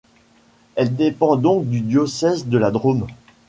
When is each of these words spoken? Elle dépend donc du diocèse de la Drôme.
Elle 0.73 0.95
dépend 0.95 1.35
donc 1.35 1.67
du 1.67 1.81
diocèse 1.81 2.47
de 2.47 2.57
la 2.57 2.71
Drôme. 2.71 3.05